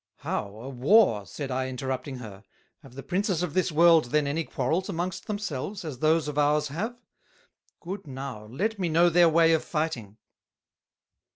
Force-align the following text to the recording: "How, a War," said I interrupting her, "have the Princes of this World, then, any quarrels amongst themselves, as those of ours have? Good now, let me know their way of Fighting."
"How, 0.21 0.47
a 0.55 0.67
War," 0.67 1.27
said 1.27 1.51
I 1.51 1.67
interrupting 1.69 2.15
her, 2.17 2.43
"have 2.81 2.95
the 2.95 3.03
Princes 3.03 3.43
of 3.43 3.53
this 3.53 3.71
World, 3.71 4.05
then, 4.05 4.25
any 4.25 4.43
quarrels 4.43 4.89
amongst 4.89 5.27
themselves, 5.27 5.85
as 5.85 5.99
those 5.99 6.27
of 6.27 6.39
ours 6.39 6.69
have? 6.69 6.99
Good 7.79 8.07
now, 8.07 8.45
let 8.45 8.79
me 8.79 8.89
know 8.89 9.09
their 9.11 9.29
way 9.29 9.53
of 9.53 9.63
Fighting." 9.63 10.17